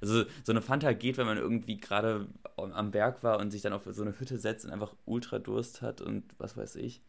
[0.00, 3.74] also so eine Fanta geht, wenn man irgendwie gerade am Berg war und sich dann
[3.74, 7.02] auf so eine Hütte setzt und einfach ultra Durst hat und was weiß ich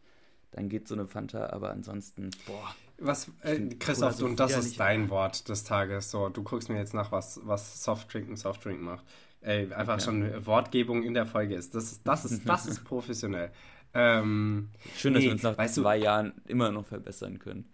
[0.52, 2.74] dann geht so eine Fanta, aber ansonsten, boah.
[2.98, 6.10] Was, äh, Christoph, so und das ist dein Wort des Tages.
[6.10, 9.04] So, du guckst mir jetzt nach, was, was Softdrink ein Softdrink macht.
[9.40, 10.04] Ey, einfach okay.
[10.04, 11.74] schon Wortgebung in der Folge ist.
[11.74, 13.52] Das ist, das ist, das ist professionell.
[13.94, 17.72] Ähm, Schön, dass nee, wir uns nach zwei du, Jahren immer noch verbessern können.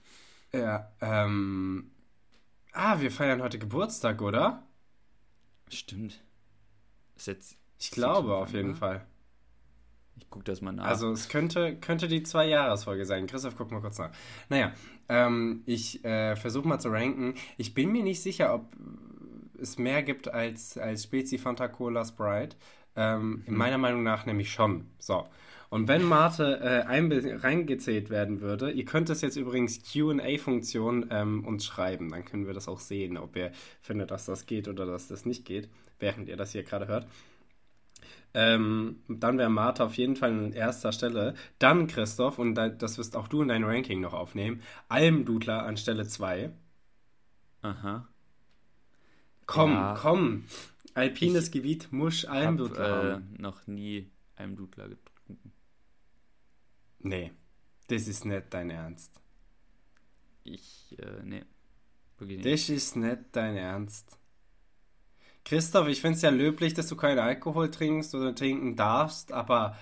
[0.52, 1.90] Ja, ähm.
[2.78, 4.62] Ah, wir feiern heute Geburtstag, oder?
[5.70, 6.22] Stimmt.
[7.16, 7.56] Ist jetzt.
[7.78, 9.06] Ich glaube, auf jeden Fall.
[10.18, 10.84] Ich gucke das mal nach.
[10.84, 13.26] Also es könnte, könnte die Zwei-Jahres-Folge sein.
[13.26, 14.10] Christoph, guck mal kurz nach.
[14.50, 14.74] Naja,
[15.08, 17.34] ähm, ich äh, versuche mal zu ranken.
[17.56, 18.70] Ich bin mir nicht sicher, ob
[19.58, 22.56] es mehr gibt als, als Spezi Fanta Cola Sprite.
[22.94, 23.56] Ähm, mhm.
[23.56, 24.90] Meiner Meinung nach nämlich schon.
[24.98, 25.26] So.
[25.68, 26.87] Und wenn Mate äh,
[27.37, 32.55] reingezählt werden würde, ihr könnt es jetzt übrigens QA-Funktion ähm, uns schreiben, dann können wir
[32.55, 33.50] das auch sehen, ob ihr
[33.81, 37.07] findet, dass das geht oder dass das nicht geht, während ihr das hier gerade hört.
[38.35, 41.35] Ähm, dann wäre Martha auf jeden Fall an erster Stelle.
[41.59, 46.07] Dann Christoph, und das wirst auch du in dein Ranking noch aufnehmen, Almdudler an Stelle
[46.07, 46.50] 2.
[47.62, 48.07] Aha.
[49.46, 49.94] Komm, ja.
[49.98, 50.44] komm.
[50.94, 53.20] Alpines ich Gebiet, Musch, Almdudler.
[53.33, 54.88] Ich äh, noch nie Almdudler.
[56.98, 57.32] Nee,
[57.88, 59.20] das ist nicht dein Ernst.
[60.44, 61.44] Ich, äh, nee.
[62.18, 62.52] Wirklich nicht.
[62.52, 64.18] Das ist nicht dein Ernst.
[65.44, 69.76] Christoph, ich finde es ja löblich, dass du keinen Alkohol trinkst oder trinken darfst, aber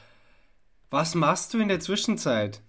[0.90, 2.62] was machst du in der Zwischenzeit?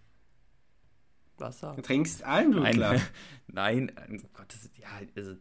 [1.38, 1.73] Wasser.
[1.75, 3.01] Du trinkst Almdudler.
[3.47, 5.36] Nein, nein, oh Gott, das ist, ja, also,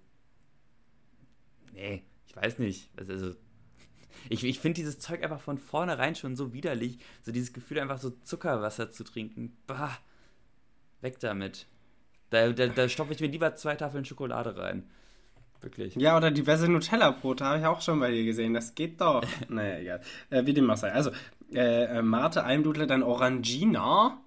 [1.72, 2.90] nee, ich weiß nicht.
[2.96, 3.36] Also,
[4.28, 6.98] ich, ich finde dieses Zeug einfach von vornherein schon so widerlich.
[7.22, 9.56] So dieses Gefühl, einfach so Zuckerwasser zu trinken.
[9.66, 9.98] Bah,
[11.00, 11.66] weg damit.
[12.30, 14.90] Da, da, da stopfe ich mir lieber zwei Tafeln Schokolade rein.
[15.60, 15.94] Wirklich.
[15.96, 18.52] Ja, oder diverse Nutella-Brote habe ich auch schon bei dir gesehen.
[18.52, 19.24] Das geht doch.
[19.48, 20.00] naja, egal.
[20.30, 20.92] Äh, wie dem auch sei.
[20.92, 21.10] Also,
[21.52, 24.18] äh, äh Mate, Almdudler, dann Orangina.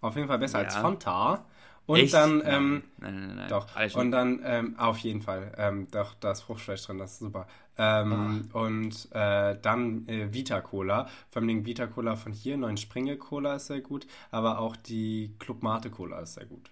[0.00, 0.64] Auf jeden Fall besser ja.
[0.66, 1.46] als Fanta.
[1.86, 2.12] Und Echt?
[2.12, 3.48] dann, ähm, nein, nein, nein, nein.
[3.48, 3.66] Doch.
[3.96, 7.46] Und dann, ähm, auf jeden Fall, ähm, doch, da ist Fruchtfleisch drin, das ist super.
[7.78, 8.58] Ähm, oh.
[8.58, 11.08] Und äh, dann äh, Vita Cola.
[11.30, 15.34] Vor allem Vita Cola von hier, Neuen Springe Cola ist sehr gut, aber auch die
[15.38, 16.70] Club Mate Cola ist sehr gut.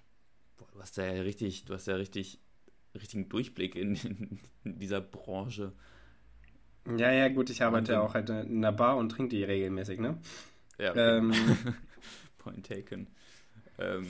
[0.56, 2.40] Boah, du hast ja richtig, du hast ja richtig,
[2.94, 3.94] richtigen Durchblick in,
[4.64, 5.72] in dieser Branche.
[6.96, 9.98] Ja, ja, gut, ich arbeite ja auch halt in der Bar und trinke die regelmäßig,
[9.98, 10.18] ne?
[10.78, 10.90] Ja.
[10.90, 11.18] Okay.
[11.18, 11.32] Ähm,
[12.38, 13.08] Point taken.
[13.78, 14.06] Ähm,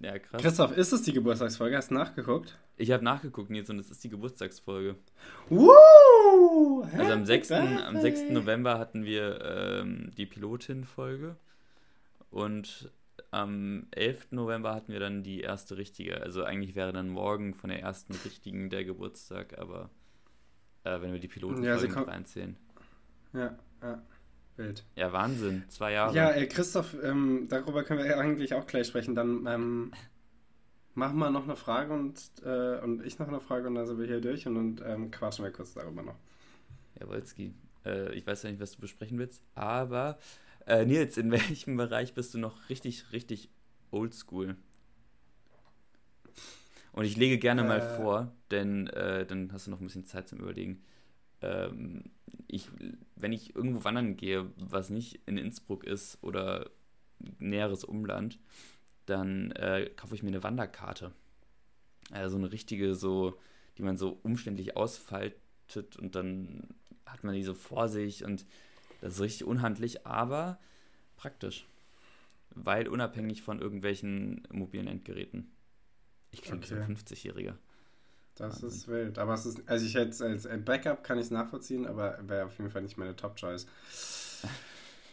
[0.00, 0.40] ja, krass.
[0.40, 1.76] Christoph, ist es die Geburtstagsfolge?
[1.76, 2.58] Hast du nachgeguckt?
[2.80, 4.96] Ich habe nachgeguckt, Nils, und es ist die Geburtstagsfolge.
[5.50, 6.82] Woo!
[6.96, 7.52] Also am 6.
[7.52, 8.30] am 6.
[8.30, 11.36] November hatten wir ähm, die Pilotin-Folge
[12.30, 12.90] und
[13.30, 14.32] am 11.
[14.32, 16.22] November hatten wir dann die erste richtige.
[16.22, 19.90] Also eigentlich wäre dann morgen von der ersten richtigen der Geburtstag, aber
[20.84, 22.56] äh, wenn wir die Piloten ja, reinziehen.
[23.34, 24.02] Ja, ja.
[24.56, 24.84] Wild.
[24.96, 25.64] Ja, Wahnsinn.
[25.68, 26.16] Zwei Jahre.
[26.16, 29.14] Ja, äh, Christoph, ähm, darüber können wir eigentlich auch gleich sprechen.
[29.14, 29.92] Dann ähm,
[30.94, 33.98] machen wir noch eine Frage und, äh, und ich noch eine Frage und dann sind
[33.98, 36.16] wir hier durch und dann ähm, quatschen wir kurz darüber noch.
[36.98, 37.54] Ja, Wolski.
[37.84, 40.18] Äh, ich weiß ja nicht, was du besprechen willst, aber
[40.66, 43.50] äh, Nils, in welchem Bereich bist du noch richtig, richtig
[43.90, 44.56] oldschool?
[46.92, 47.96] Und ich lege gerne mal äh.
[47.96, 50.82] vor, denn äh, dann hast du noch ein bisschen Zeit zum Überlegen
[51.42, 52.04] ähm,
[52.46, 52.68] ich,
[53.16, 56.70] wenn ich irgendwo wandern gehe, was nicht in Innsbruck ist oder
[57.38, 58.38] näheres Umland,
[59.10, 61.12] dann äh, kaufe ich mir eine Wanderkarte.
[62.10, 63.38] Also eine richtige, so,
[63.76, 66.68] die man so umständlich ausfaltet und dann
[67.06, 68.46] hat man die so vor sich und
[69.00, 70.58] das ist richtig unhandlich, aber
[71.16, 71.66] praktisch.
[72.50, 75.52] Weil unabhängig von irgendwelchen mobilen Endgeräten.
[76.32, 76.74] Ich klinge okay.
[76.74, 77.54] ein 50-Jähriger.
[78.36, 79.18] Das ist wild.
[79.18, 82.56] Aber es ist, also ich hätte als Backup kann ich es nachvollziehen, aber wäre auf
[82.58, 83.66] jeden Fall nicht meine Top-Choice.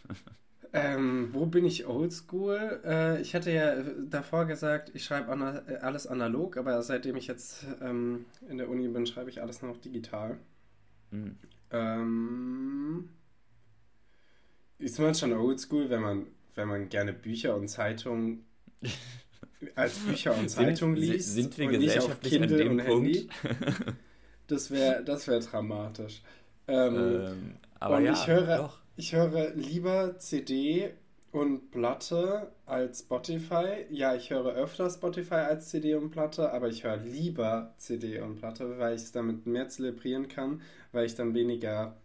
[0.72, 2.80] ähm, wo bin ich oldschool?
[2.84, 7.64] Äh, ich hatte ja davor gesagt, ich schreibe ana alles analog, aber seitdem ich jetzt
[7.80, 10.38] ähm, in der Uni bin, schreibe ich alles noch digital.
[11.10, 11.36] Mhm.
[11.70, 13.08] Ähm,
[14.78, 18.44] ist man schon oldschool, wenn man, wenn man gerne Bücher und Zeitungen
[19.74, 23.16] als Bücher und Zeitung liest sind, sind wir und nicht auf Kindle und Punkt?
[23.16, 23.28] Handy.
[24.48, 26.22] Das wäre das wär dramatisch.
[26.66, 28.78] Ähm, ähm, aber und ja, ich höre, doch.
[28.98, 30.90] Ich höre lieber CD
[31.30, 33.86] und Platte als Spotify.
[33.90, 38.36] Ja, ich höre öfter Spotify als CD und Platte, aber ich höre lieber CD und
[38.36, 41.96] Platte, weil ich es damit mehr zelebrieren kann, weil ich dann weniger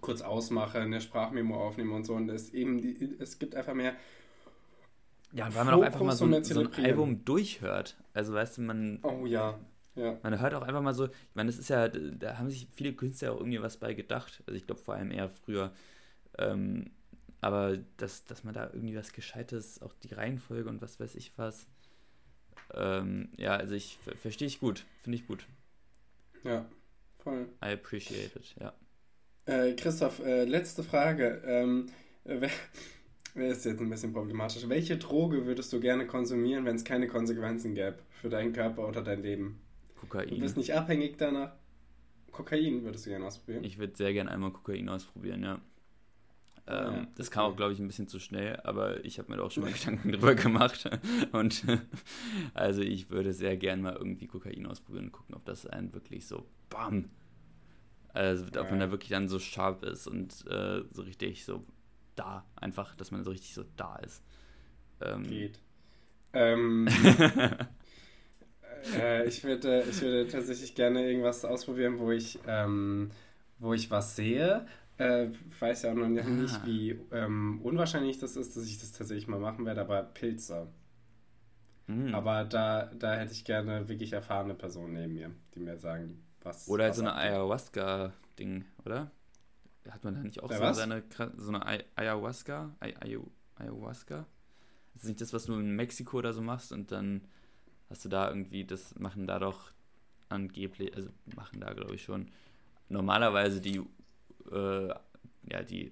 [0.00, 2.14] kurz ausmache, eine Sprachmemo aufnehme und so.
[2.14, 3.94] Und es eben, die, es gibt einfach mehr
[5.32, 7.96] ja, und weil man auch einfach mal so, ein, so ein Album durchhört.
[8.14, 8.98] Also weißt du, man.
[9.04, 9.60] Oh ja.
[9.94, 10.18] Ja.
[10.24, 12.94] Man hört auch einfach mal so, ich meine, das ist ja, da haben sich viele
[12.94, 14.42] Künstler auch irgendwie was bei gedacht.
[14.46, 15.72] Also ich glaube vor allem eher früher.
[16.38, 16.90] Ähm,
[17.40, 21.32] aber dass, dass man da irgendwie was Gescheites, auch die Reihenfolge und was weiß ich
[21.36, 21.66] was.
[22.74, 25.46] Ähm, ja, also ich verstehe ich gut, finde ich gut.
[26.44, 26.66] Ja,
[27.18, 27.48] voll.
[27.64, 28.74] I appreciate it, ja.
[29.46, 31.42] Äh, Christoph, äh, letzte Frage.
[31.44, 31.90] Ähm,
[32.24, 32.50] wer,
[33.34, 34.68] das ist jetzt ein bisschen problematisch.
[34.68, 39.02] Welche Droge würdest du gerne konsumieren, wenn es keine Konsequenzen gäbe für deinen Körper oder
[39.02, 39.60] dein Leben?
[39.96, 40.28] Kokain.
[40.28, 41.52] Du bist nicht abhängig danach.
[42.30, 43.64] Kokain würdest du gerne ausprobieren?
[43.64, 45.60] Ich würde sehr gerne einmal Kokain ausprobieren, ja.
[46.66, 49.38] Ähm, ja, das kam auch, glaube ich, ein bisschen zu schnell, aber ich habe mir
[49.38, 50.88] da auch schon mal Gedanken drüber gemacht.
[51.32, 51.64] Und
[52.54, 56.26] also ich würde sehr gern mal irgendwie Kokain ausprobieren und gucken, ob das einen wirklich
[56.26, 57.10] so BAM.
[58.12, 58.62] Also ob ja.
[58.64, 61.64] man da wirklich dann so scharf ist und äh, so richtig so
[62.16, 62.44] da.
[62.56, 64.22] Einfach, dass man so richtig so da ist.
[65.00, 65.60] Ähm, Geht.
[66.32, 66.88] Ähm,
[68.96, 73.10] äh, ich, würde, ich würde tatsächlich gerne irgendwas ausprobieren, wo ich, ähm,
[73.58, 74.66] wo ich was sehe.
[75.00, 76.62] Äh, weiß ja auch noch nicht, ah.
[76.66, 80.68] wie ähm, unwahrscheinlich das ist, dass ich das tatsächlich mal machen werde, aber Pilze.
[81.86, 82.14] Mhm.
[82.14, 86.68] Aber da, da hätte ich gerne wirklich erfahrene Personen neben mir, die mir sagen, was.
[86.68, 89.10] Oder halt so eine Ayahuasca-Ding, oder?
[89.88, 91.02] Hat man da nicht auch so, seine,
[91.38, 92.76] so eine Ayahuasca?
[93.56, 94.26] Ayahuasca?
[94.92, 97.22] Das ist nicht das, was du in Mexiko oder so machst und dann
[97.88, 99.72] hast du da irgendwie, das machen da doch
[100.28, 102.30] angeblich, also machen da glaube ich schon
[102.90, 103.80] normalerweise die,
[104.50, 104.88] äh,
[105.50, 105.90] ja, die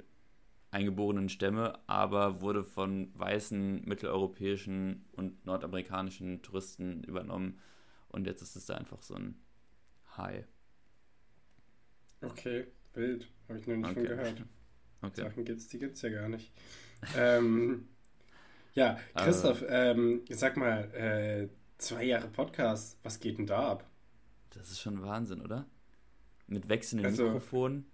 [0.70, 7.58] eingeborenen Stämme, aber wurde von weißen mitteleuropäischen und nordamerikanischen Touristen übernommen
[8.08, 9.40] und jetzt ist es da einfach so ein
[10.16, 10.44] High.
[12.20, 13.28] Okay, wild.
[13.48, 13.94] Habe ich noch nicht okay.
[13.94, 14.44] von gehört.
[15.00, 15.22] Okay.
[15.22, 16.52] Sachen gibt's, die gibt's ja gar nicht.
[17.16, 17.86] ähm,
[18.74, 23.88] ja, Christoph, ähm, sag mal, äh, zwei Jahre Podcast, was geht denn da ab?
[24.50, 25.66] Das ist schon Wahnsinn, oder?
[26.48, 27.86] Mit wechselnden also, Mikrofonen,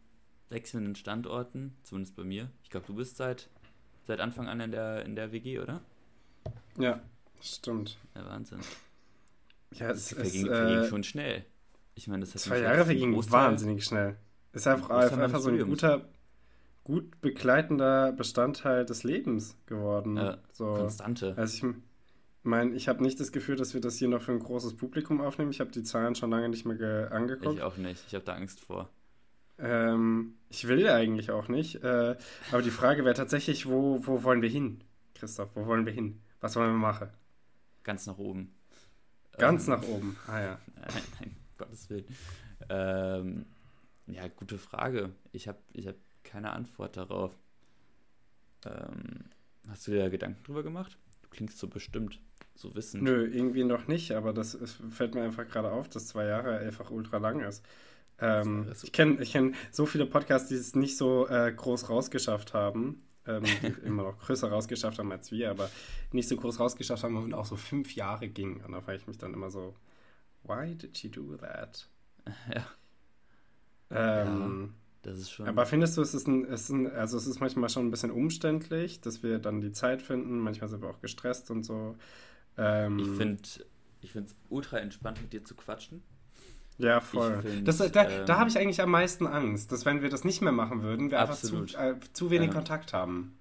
[0.55, 2.51] wechselnden Standorten, zumindest bei mir.
[2.63, 3.51] Ich glaube, du bist seit,
[4.07, 5.83] seit Anfang an in der, in der WG, oder?
[6.79, 7.01] Ja,
[7.43, 7.99] stimmt.
[8.15, 8.61] Ja, Wahnsinn.
[9.73, 11.45] Ja, es, es verging, äh, verging schon schnell.
[11.95, 14.17] Ich meine, das hat Zwei Jahre vergingen wahnsinnig schnell.
[14.53, 16.09] Ist einfach, einfach so ein guter,
[16.85, 20.17] gut begleitender Bestandteil des Lebens geworden.
[20.17, 20.75] Ja, so.
[20.75, 21.35] Konstante.
[21.37, 21.75] Also ich
[22.43, 25.21] meine, ich habe nicht das Gefühl, dass wir das hier noch für ein großes Publikum
[25.21, 25.51] aufnehmen.
[25.51, 27.57] Ich habe die Zahlen schon lange nicht mehr angeguckt.
[27.57, 28.05] Ich auch nicht.
[28.07, 28.91] Ich habe da Angst vor.
[29.59, 31.83] Ähm, ich will eigentlich auch nicht.
[31.83, 32.17] Äh,
[32.51, 34.83] aber die Frage wäre tatsächlich, wo, wo wollen wir hin,
[35.15, 35.51] Christoph?
[35.55, 36.21] Wo wollen wir hin?
[36.41, 37.09] Was wollen wir machen?
[37.83, 38.55] Ganz nach oben.
[39.39, 40.17] Ganz ähm, nach oben.
[40.27, 40.59] Ah ja.
[40.77, 42.07] Nein, nein, Gottes Willen.
[42.69, 43.47] Ähm,
[44.07, 45.11] ja, gute Frage.
[45.33, 47.37] Ich habe ich hab keine Antwort darauf.
[48.67, 49.25] Ähm,
[49.69, 50.99] hast du dir da Gedanken drüber gemacht?
[51.23, 52.21] Du klingst so bestimmt,
[52.55, 53.03] so wissend.
[53.03, 56.59] Nö, irgendwie noch nicht, aber das ist, fällt mir einfach gerade auf, dass zwei Jahre
[56.59, 57.65] einfach ultra lang ist.
[58.21, 62.55] Ähm, ich kenne ich kenn so viele Podcasts, die es nicht so äh, groß rausgeschafft
[62.55, 63.03] haben.
[63.27, 63.43] Ähm,
[63.85, 65.71] immer noch größer rausgeschafft haben als wir, aber
[66.13, 68.63] nicht so groß rausgeschafft haben und auch so fünf Jahre ging.
[68.65, 69.75] Und da frage ich mich dann immer so,
[70.43, 71.89] why did she do that?
[72.55, 72.67] Ja.
[73.91, 74.75] Ähm,
[75.05, 75.47] ja, das ist schon.
[75.47, 77.91] Aber findest du, es ist, ein, es ist ein, also es ist manchmal schon ein
[77.91, 80.39] bisschen umständlich, dass wir dann die Zeit finden.
[80.39, 81.97] Manchmal sind wir auch gestresst und so.
[82.57, 83.43] Ähm, ich finde
[84.01, 86.03] ich es ultra entspannt, mit dir zu quatschen.
[86.79, 87.41] Ja, voll.
[87.43, 90.25] Find, das, da ähm, da habe ich eigentlich am meisten Angst, dass wenn wir das
[90.25, 91.77] nicht mehr machen würden, wir absolut.
[91.77, 92.55] einfach zu, äh, zu wenig ja.
[92.55, 93.39] Kontakt haben.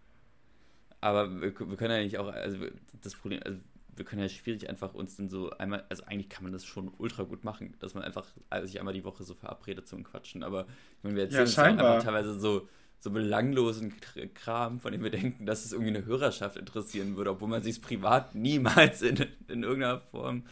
[1.02, 2.58] Aber wir, wir, können ja nicht auch, also
[3.02, 3.60] das Problem, also
[3.96, 6.92] wir können ja schwierig einfach uns dann so einmal, also eigentlich kann man das schon
[6.98, 10.44] ultra gut machen, dass man einfach also sich einmal die Woche so verabredet zum Quatschen,
[10.44, 10.66] aber
[11.02, 12.68] meine, wir erzählen ja, einfach teilweise so,
[13.00, 13.94] so belanglosen
[14.34, 17.82] Kram, von dem wir denken, dass es irgendwie eine Hörerschaft interessieren würde, obwohl man sich
[17.82, 19.18] privat niemals in,
[19.50, 20.44] in irgendeiner Form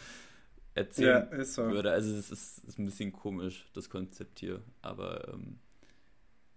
[0.74, 1.70] erzählen ja, so.
[1.70, 1.92] würde.
[1.92, 5.60] Also es ist, ist, ein bisschen komisch, das Konzept hier, aber ähm,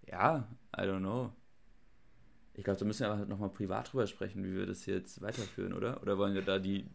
[0.07, 1.31] ja, I don't know.
[2.57, 5.73] Ich glaube, da müssen wir aber nochmal privat drüber sprechen, wie wir das jetzt weiterführen,
[5.73, 6.01] oder?
[6.01, 6.85] Oder wollen wir da die,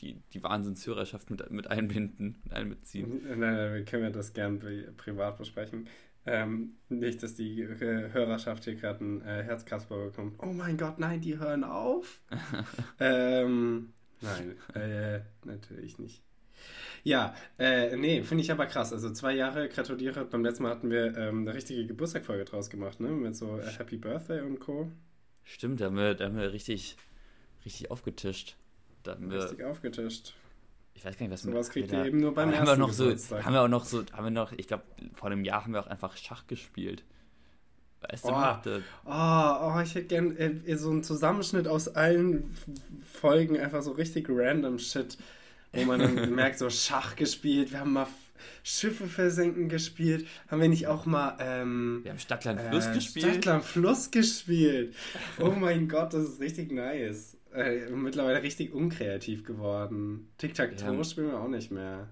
[0.00, 3.22] die, die Wahnsinnshörerschaft mit, mit einbinden, mit einbeziehen?
[3.24, 4.60] Nein, nein, wir können das gern
[4.96, 5.88] privat besprechen.
[6.24, 10.34] Ähm, nicht, dass die Hörerschaft hier gerade ein äh, Herzkasper bekommt.
[10.40, 12.20] Oh mein Gott, nein, die hören auf.
[13.00, 16.22] ähm, nein, äh, natürlich nicht.
[17.04, 18.92] Ja, äh, nee, finde ich aber krass.
[18.92, 20.24] Also zwei Jahre, gratuliere.
[20.24, 23.08] Beim letzten Mal hatten wir ähm, eine richtige Geburtstagfolge draus gemacht, ne?
[23.08, 24.90] Mit so äh, Happy Birthday und Co.
[25.44, 26.96] Stimmt, da haben wir, da haben wir richtig,
[27.64, 28.56] richtig aufgetischt.
[29.02, 30.34] Da haben wir, richtig aufgetischt.
[30.94, 32.76] Ich weiß gar nicht, was so was kriegt ihr eben nur beim haben ersten wir
[32.76, 34.82] noch so, Haben wir auch noch so, haben wir noch, ich glaube,
[35.14, 37.04] vor einem Jahr haben wir auch einfach Schach gespielt.
[38.00, 42.54] Weißt du, oh, oh, oh, ich hätte gern äh, so einen Zusammenschnitt aus allen
[43.12, 45.18] Folgen, einfach so richtig random Shit,
[45.72, 48.06] wo man dann merkt, so Schach gespielt, wir haben mal
[48.62, 50.26] Schiffe versenken gespielt.
[50.48, 51.36] Haben wir nicht auch mal.
[51.40, 53.26] Ähm, wir haben Stadtland Fluss äh, gespielt.
[53.26, 54.94] Stadtland Fluss gespielt.
[55.40, 57.36] Oh mein Gott, das ist richtig nice.
[57.52, 60.28] Äh, mittlerweile richtig unkreativ geworden.
[60.38, 61.04] Tic-Tac-Toe ja.
[61.04, 62.10] spielen wir auch nicht mehr.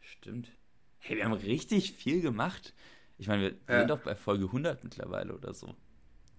[0.00, 0.50] Stimmt.
[0.98, 2.74] Hey, wir haben richtig viel gemacht.
[3.18, 3.80] Ich meine, wir ja.
[3.80, 5.74] sind doch bei Folge 100 mittlerweile oder so.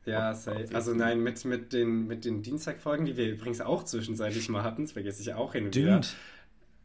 [0.05, 0.67] Ja, safe.
[0.73, 4.83] Also nein, mit, mit den, mit den Dienstagfolgen, die wir übrigens auch zwischenzeitlich mal hatten,
[4.83, 5.87] das vergesse ich auch hin und Stimmt.
[5.87, 6.01] wieder.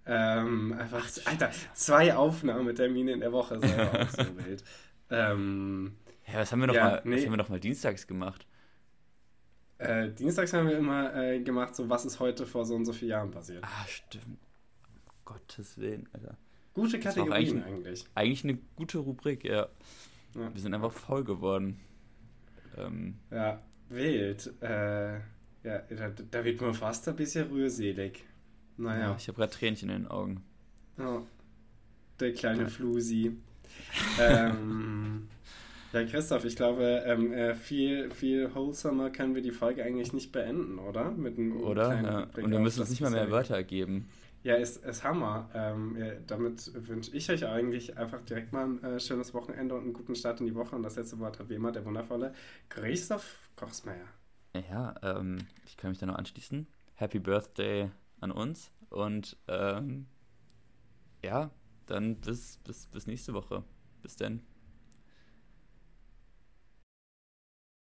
[0.07, 4.63] Ähm, einfach, Alter, zwei Aufnahmetermine in der Woche, war auch so wild.
[5.11, 7.17] Ähm, ja, was haben wir noch, ja, mal, nee.
[7.17, 8.47] was haben wir noch mal dienstags gemacht?
[9.79, 12.93] Äh, dienstags haben wir immer äh, gemacht, so was ist heute vor so und so
[12.93, 13.65] vielen Jahren passiert.
[13.65, 14.39] Ah, stimmt.
[15.25, 16.37] Gottes Willen, Alter.
[16.75, 18.05] Gute Kategorien eigentlich- eigentlich.
[18.15, 19.69] Eigentlich eine gute Rubrik, ja.
[20.35, 20.53] Ja.
[20.53, 21.81] Wir sind einfach faul geworden.
[22.77, 24.53] Ähm, Ja, wild.
[24.61, 28.25] Äh, ja, da, da wird man fast ein bisschen rührselig.
[28.79, 28.85] Ja.
[28.85, 30.43] Naja, Ich habe gerade Tränchen in den Augen.
[30.99, 31.23] ja.
[32.21, 32.69] der kleine Ja.
[32.69, 33.37] Flusi.
[34.21, 35.29] ähm,
[35.93, 40.33] ja, Christoph, ich glaube, ähm, äh, viel, viel wholesomer können wir die Folge eigentlich nicht
[40.33, 41.11] beenden, oder?
[41.11, 42.01] Mit einem Oder?
[42.03, 42.43] Ja.
[42.43, 43.31] Und wir müssen uns nicht mal mehr.
[43.31, 44.09] Wörter geben.
[44.43, 45.49] Ja, ist, ist Hammer.
[45.55, 49.85] Ähm, ja, damit wünsche ich euch eigentlich einfach direkt mal ein äh, schönes Wochenende und
[49.85, 50.77] einen guten Start in die Woche.
[50.77, 52.33] Und das letzte Wort hat wie immer der wundervolle
[52.69, 54.07] Christoph Kochsmeier.
[54.71, 56.67] Ja, ähm, ich kann mich da noch anschließen.
[56.97, 57.91] Happy Birthday
[58.25, 58.73] an uns.
[58.91, 60.07] Und ähm,
[61.23, 61.51] ja,
[61.87, 63.65] dann bis, bis, bis nächste Woche.
[64.03, 64.43] Bis dann.